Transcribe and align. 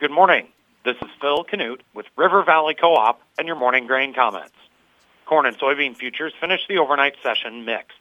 Good 0.00 0.12
morning. 0.12 0.46
This 0.84 0.94
is 1.02 1.08
Phil 1.20 1.42
Canute 1.42 1.82
with 1.92 2.06
River 2.14 2.44
Valley 2.44 2.76
Co-op 2.80 3.20
and 3.36 3.48
your 3.48 3.56
morning 3.56 3.88
grain 3.88 4.14
comments. 4.14 4.54
Corn 5.26 5.44
and 5.44 5.58
soybean 5.58 5.96
futures 5.96 6.32
finished 6.40 6.68
the 6.68 6.78
overnight 6.78 7.16
session 7.20 7.64
mixed. 7.64 7.98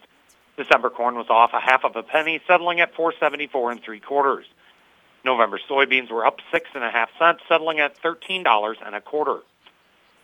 December 0.57 0.91
corn 0.91 1.15
was 1.15 1.25
off 1.31 1.53
a 1.53 1.59
half 1.59 1.83
of 1.83 1.95
a 1.95 2.03
penny, 2.03 2.39
settling 2.45 2.81
at 2.81 2.93
474 2.93 3.71
and 3.71 3.81
three 3.81 3.99
quarters. 3.99 4.45
November 5.25 5.59
soybeans 5.67 6.11
were 6.11 6.23
up 6.23 6.37
six 6.51 6.69
and 6.75 6.83
a 6.83 6.91
half 6.91 7.09
cents, 7.17 7.41
settling 7.49 7.79
at 7.79 7.99
$13 8.03 8.75
and 8.85 8.93
a 8.93 9.01
quarter. 9.01 9.39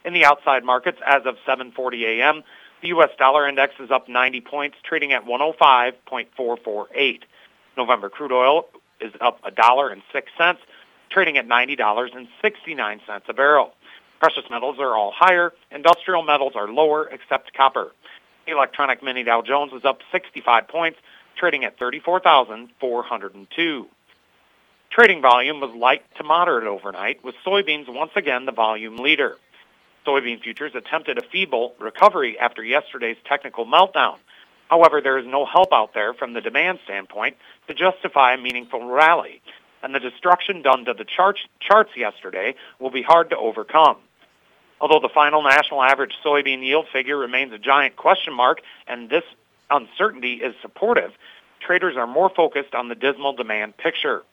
In 0.06 0.14
the 0.14 0.26
outside 0.26 0.64
markets, 0.64 1.00
as 1.04 1.26
of 1.26 1.38
7:40 1.48 2.20
a.m., 2.20 2.44
the 2.84 2.90
U.S. 2.90 3.10
dollar 3.18 3.48
index 3.48 3.74
is 3.80 3.90
up 3.90 4.08
90 4.08 4.42
points, 4.42 4.78
trading 4.84 5.12
at 5.12 5.26
105.448. 5.26 7.24
November 7.76 8.10
crude 8.10 8.32
oil 8.32 8.68
is 9.02 9.12
up 9.20 9.40
a 9.44 9.50
dollar 9.50 9.90
and 9.90 10.04
six 10.12 10.32
cents, 10.38 10.60
trading 11.14 11.38
at 11.38 11.48
$90.69 11.48 13.30
a 13.30 13.34
barrel. 13.34 13.74
Precious 14.20 14.44
metals 14.50 14.78
are 14.80 14.96
all 14.96 15.14
higher. 15.16 15.54
Industrial 15.72 16.24
metals 16.24 16.54
are 16.56 16.68
lower, 16.68 17.08
except 17.10 17.54
copper. 17.54 17.92
The 18.46 18.54
electronic 18.54 19.04
mini 19.04 19.24
Dow 19.24 19.42
Jones 19.42 19.72
is 19.74 19.86
up 19.86 20.00
65 20.12 20.68
points, 20.68 21.00
trading 21.38 21.64
at 21.64 21.78
34,402. 21.78 23.88
Trading 24.90 25.22
volume 25.22 25.60
was 25.60 25.76
light 25.76 26.04
to 26.18 26.24
moderate 26.24 26.68
overnight, 26.68 27.24
with 27.24 27.36
soybeans 27.46 27.86
once 27.88 28.12
again 28.16 28.46
the 28.46 28.52
volume 28.52 28.98
leader. 28.98 29.38
Soybean 30.06 30.42
futures 30.42 30.74
attempted 30.76 31.18
a 31.18 31.24
feeble 31.32 31.74
recovery 31.80 32.38
after 32.40 32.64
yesterday's 32.64 33.18
technical 33.26 33.66
meltdown. 33.66 34.18
However, 34.70 35.02
there 35.02 35.18
is 35.18 35.26
no 35.26 35.46
help 35.46 35.70
out 35.72 35.94
there 35.94 36.14
from 36.14 36.34
the 36.34 36.42
demand 36.42 36.80
standpoint 36.84 37.38
to 37.68 37.74
justify 37.74 38.34
a 38.34 38.38
meaningful 38.38 38.86
rally, 38.86 39.42
and 39.84 39.94
the 39.94 40.00
destruction 40.00 40.62
done 40.62 40.86
to 40.86 40.94
the 40.94 41.06
charts, 41.06 41.42
yesterday 41.96 42.56
will 42.80 42.90
be 42.90 43.04
hard 43.04 43.30
to 43.30 43.38
overcome. 43.38 43.98
Although 44.82 45.00
the 45.00 45.14
final 45.14 45.44
national 45.44 45.84
average 45.84 46.14
soybean 46.26 46.64
yield 46.64 46.88
figure 46.92 47.18
remains 47.18 47.54
a 47.54 47.60
giant 47.60 47.96
question 47.96 48.34
mark 48.34 48.62
and 48.88 49.10
this 49.10 49.24
uncertainty 49.70 50.36
is 50.36 50.56
supportive, 50.62 51.12
traders 51.60 51.96
are 51.98 52.08
more 52.08 52.30
focused 52.30 52.74
on 52.74 52.88
the 52.88 52.96
dismal 52.96 53.34
demand 53.34 53.78
picture. 53.78 54.24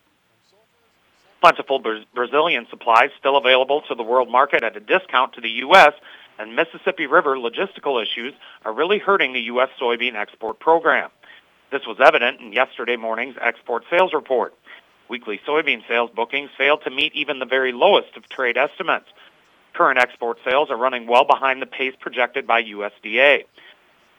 Plentiful 1.41 1.81
Brazilian 2.13 2.67
supplies 2.69 3.09
still 3.19 3.35
available 3.35 3.81
to 3.87 3.95
the 3.95 4.03
world 4.03 4.29
market 4.29 4.63
at 4.63 4.77
a 4.77 4.79
discount 4.79 5.33
to 5.33 5.41
the 5.41 5.49
U.S., 5.49 5.93
and 6.37 6.55
Mississippi 6.55 7.07
River 7.07 7.35
logistical 7.35 8.01
issues 8.01 8.33
are 8.65 8.73
really 8.73 8.99
hurting 8.99 9.33
the 9.33 9.41
U.S. 9.41 9.69
soybean 9.79 10.15
export 10.15 10.59
program. 10.59 11.09
This 11.71 11.81
was 11.85 11.97
evident 12.03 12.41
in 12.41 12.51
yesterday 12.51 12.95
morning's 12.95 13.35
export 13.39 13.83
sales 13.89 14.13
report. 14.13 14.53
Weekly 15.11 15.41
soybean 15.45 15.85
sales 15.89 16.09
bookings 16.15 16.51
failed 16.57 16.83
to 16.85 16.89
meet 16.89 17.13
even 17.13 17.39
the 17.39 17.45
very 17.45 17.73
lowest 17.73 18.15
of 18.15 18.29
trade 18.29 18.55
estimates. 18.55 19.07
Current 19.73 19.99
export 19.99 20.37
sales 20.45 20.69
are 20.71 20.77
running 20.77 21.05
well 21.05 21.25
behind 21.25 21.61
the 21.61 21.65
pace 21.65 21.93
projected 21.99 22.47
by 22.47 22.63
USDA. 22.63 23.43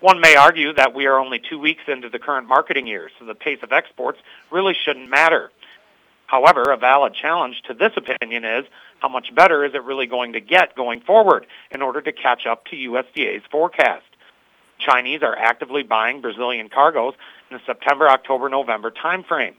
One 0.01 0.21
may 0.21 0.37
argue 0.37 0.75
that 0.75 0.93
we 0.93 1.07
are 1.07 1.19
only 1.19 1.39
two 1.39 1.59
weeks 1.59 1.85
into 1.89 2.11
the 2.11 2.19
current 2.19 2.47
marketing 2.47 2.87
year, 2.87 3.11
so 3.19 3.25
the 3.25 3.35
pace 3.35 3.61
of 3.63 3.73
exports 3.73 4.19
really 4.51 4.75
shouldn't 4.75 5.09
matter. 5.09 5.51
However, 6.27 6.65
a 6.65 6.77
valid 6.77 7.15
challenge 7.15 7.63
to 7.69 7.73
this 7.73 7.93
opinion 7.97 8.45
is 8.45 8.67
how 8.99 9.09
much 9.09 9.35
better 9.35 9.65
is 9.65 9.73
it 9.73 9.85
really 9.85 10.07
going 10.07 10.35
to 10.35 10.41
get 10.41 10.77
going 10.77 11.01
forward 11.01 11.47
in 11.71 11.81
order 11.81 12.03
to 12.03 12.13
catch 12.13 12.47
up 12.47 12.67
to 12.67 12.77
USDA's 12.77 13.45
forecast? 13.51 14.05
Chinese 14.79 15.23
are 15.23 15.39
actively 15.39 15.85
buying 15.85 16.21
Brazilian 16.21 16.69
cargoes 16.69 17.15
in 17.51 17.57
the 17.57 17.63
September, 17.65 18.11
October, 18.11 18.51
November 18.51 18.91
timeframe. 18.91 19.55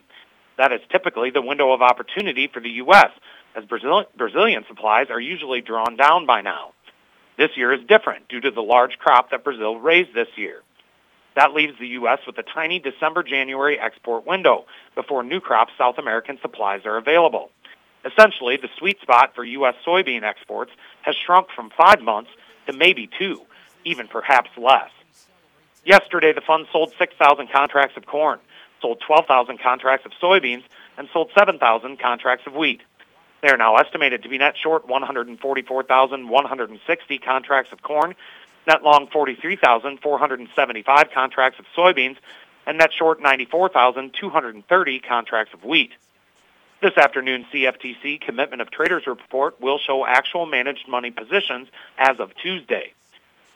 That 0.58 0.72
is 0.72 0.82
typically 0.92 1.32
the 1.32 1.42
window 1.42 1.72
of 1.72 1.82
opportunity 1.82 2.48
for 2.48 2.60
the 2.60 2.70
U.S., 2.70 3.10
as 3.56 3.66
Brazil- 3.66 4.06
Brazilian 4.18 4.66
supplies 4.68 5.08
are 5.10 5.20
usually 5.20 5.62
drawn 5.62 5.96
down 5.96 6.26
by 6.26 6.42
now. 6.42 6.72
This 7.38 7.52
year 7.56 7.74
is 7.74 7.82
different 7.88 8.28
due 8.28 8.42
to 8.42 8.52
the 8.52 8.62
large 8.62 8.98
crop 9.00 9.32
that 9.32 9.44
Brazil 9.44 9.78
raised 9.78 10.14
this 10.14 10.28
year. 10.36 10.62
That 11.36 11.54
leaves 11.54 11.74
the 11.80 11.88
U.S. 11.88 12.20
with 12.28 12.38
a 12.38 12.44
tiny 12.44 12.80
December-January 12.80 13.80
export 13.80 14.26
window 14.28 14.66
before 14.96 15.24
new 15.24 15.40
crop 15.40 15.70
South 15.78 15.98
American 15.98 16.38
supplies 16.42 16.82
are 16.86 16.98
available. 16.98 17.50
Essentially, 18.06 18.58
the 18.58 18.70
sweet 18.78 19.00
spot 19.02 19.34
for 19.34 19.44
U.S. 19.44 19.76
soybean 19.86 20.24
exports 20.24 20.72
has 21.02 21.16
shrunk 21.16 21.48
from 21.56 21.72
five 21.76 22.02
months 22.02 22.30
to 22.68 22.74
maybe 22.74 23.10
two, 23.18 23.42
even 23.84 24.08
perhaps 24.08 24.50
less. 24.58 24.92
Yesterday, 25.86 26.34
the 26.34 26.42
fund 26.42 26.68
sold 26.72 26.94
6,000 26.98 27.50
contracts 27.52 27.98
of 27.98 28.06
corn, 28.06 28.40
sold 28.84 29.02
12,000 29.02 29.60
contracts 29.60 30.06
of 30.06 30.12
soybeans, 30.22 30.62
and 30.98 31.10
sold 31.12 31.32
7,000 31.36 32.00
contracts 32.00 32.46
of 32.46 32.54
wheat. 32.54 32.82
They 33.42 33.50
are 33.50 33.58
now 33.58 33.78
estimated 33.78 34.22
to 34.24 34.30
be 34.30 34.38
net 34.38 34.56
short 34.56 34.88
144,160 34.88 37.18
contracts 37.18 37.74
of 37.74 37.82
corn 37.82 38.14
net 38.68 38.84
long 38.84 39.08
43,475 39.08 41.12
contracts 41.14 41.60
of 41.60 41.66
soybeans, 41.76 42.18
and 42.66 42.78
net 42.78 42.92
short 42.94 43.22
94,230 43.22 45.00
contracts 45.00 45.54
of 45.54 45.64
wheat. 45.64 45.92
This 46.82 46.98
afternoon, 46.98 47.46
CFTC 47.54 48.20
Commitment 48.22 48.62
of 48.62 48.72
Traders 48.72 49.08
report 49.08 49.60
will 49.62 49.80
show 49.80 50.06
actual 50.06 50.46
managed 50.46 50.88
money 50.88 51.12
positions 51.12 51.68
as 51.98 52.20
of 52.20 52.36
Tuesday. 52.36 52.94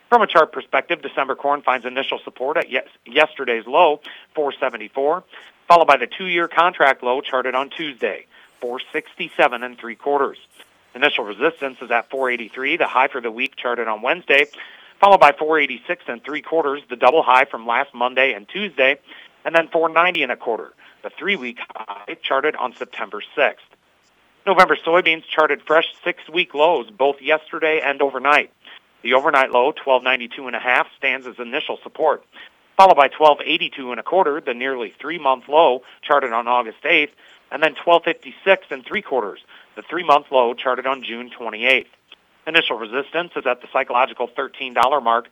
From 0.10 0.22
a 0.22 0.28
chart 0.28 0.54
perspective, 0.54 1.02
December 1.02 1.36
corn 1.36 1.62
finds 1.62 1.86
initial 1.86 2.20
support 2.20 2.56
at 2.56 2.70
yes- 2.70 2.88
yesterday's 3.06 3.68
low, 3.68 4.00
474, 4.36 5.24
followed 5.68 5.88
by 5.88 5.98
the 5.98 6.08
two-year 6.08 6.48
contract 6.48 7.04
low 7.04 7.20
charted 7.20 7.56
on 7.56 7.70
Tuesday, 7.70 8.26
467 8.62 9.64
and 9.64 9.78
three 9.78 9.96
quarters. 9.96 10.38
Initial 10.96 11.26
resistance 11.26 11.78
is 11.82 11.92
at 11.92 12.10
483, 12.10 12.78
the 12.78 12.88
high 12.88 13.10
for 13.10 13.20
the 13.20 13.32
week 13.32 13.58
charted 13.58 13.90
on 13.90 14.02
Wednesday, 14.02 14.46
followed 15.02 15.20
by 15.20 15.34
486 15.34 16.06
and 16.08 16.24
three 16.24 16.42
quarters, 16.42 16.82
the 16.90 16.96
double 16.96 17.22
high 17.22 17.44
from 17.44 17.68
last 17.68 17.94
Monday 17.94 18.34
and 18.34 18.48
Tuesday, 18.48 19.00
and 19.44 19.54
then 19.54 19.68
490 19.68 20.24
and 20.24 20.32
a 20.32 20.38
quarter, 20.38 20.74
the 21.04 21.10
three-week 21.10 21.60
high 21.76 22.16
charted 22.24 22.56
on 22.56 22.74
September 22.74 23.22
6th. 23.36 23.58
November 24.46 24.78
soybeans 24.78 25.26
charted 25.26 25.62
fresh 25.64 25.94
six-week 26.06 26.54
lows 26.54 26.90
both 26.90 27.22
yesterday 27.22 27.82
and 27.84 28.02
overnight. 28.02 28.52
The 29.08 29.14
overnight 29.14 29.52
low, 29.52 29.68
1292 29.68 30.48
and 30.48 30.56
a 30.58 30.60
half, 30.60 30.86
stands 30.98 31.26
as 31.26 31.40
initial 31.40 31.80
support, 31.82 32.26
followed 32.76 32.98
by 32.98 33.08
1282 33.08 33.92
and 33.92 34.02
a 34.02 34.04
quarter, 34.04 34.42
the 34.42 34.54
nearly 34.54 34.94
three-month 35.00 35.48
low 35.48 35.84
charted 36.02 36.34
on 36.34 36.46
August 36.46 36.84
8th, 36.84 37.12
and 37.50 37.64
then 37.64 37.76
1256 37.86 38.68
and 38.70 38.86
three 38.86 39.02
quarters, 39.02 39.40
the 39.78 39.82
three-month 39.82 40.26
low 40.30 40.54
charted 40.54 40.86
on 40.86 41.04
June 41.04 41.30
28th. 41.30 41.88
Initial 42.48 42.78
resistance 42.78 43.32
is 43.38 43.46
at 43.46 43.62
the 43.62 43.70
psychological 43.72 44.28
$13 44.28 45.02
mark, 45.02 45.30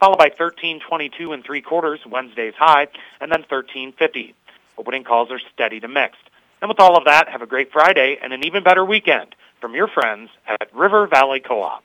followed 0.00 0.16
by 0.16 0.30
13.22 0.30 1.34
and 1.34 1.44
three 1.44 1.60
quarters 1.60 2.00
Wednesday's 2.06 2.54
high, 2.54 2.88
and 3.20 3.30
then 3.30 3.42
13.50. 3.42 4.32
Opening 4.78 5.04
calls 5.04 5.30
are 5.30 5.40
steady 5.52 5.80
to 5.80 5.88
mixed. 5.88 6.22
And 6.62 6.70
with 6.70 6.80
all 6.80 6.96
of 6.96 7.04
that, 7.04 7.28
have 7.28 7.42
a 7.42 7.46
great 7.46 7.72
Friday 7.72 8.16
and 8.22 8.32
an 8.32 8.46
even 8.46 8.62
better 8.62 8.86
weekend 8.86 9.34
from 9.60 9.74
your 9.74 9.86
friends 9.86 10.30
at 10.46 10.74
River 10.74 11.06
Valley 11.06 11.40
Co-op. 11.40 11.84